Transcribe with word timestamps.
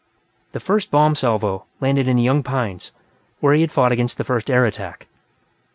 The 0.53 0.59
first 0.59 0.89
bomb 0.89 1.13
salvo 1.13 1.65
landed 1.79 2.07
in 2.07 2.17
the 2.17 2.23
young 2.23 2.41
pines, 2.41 2.91
where 3.39 3.53
he 3.53 3.61
had 3.61 3.71
fought 3.71 3.91
against 3.91 4.17
the 4.17 4.23
first 4.23 4.49
air 4.49 4.65
attack. 4.65 5.05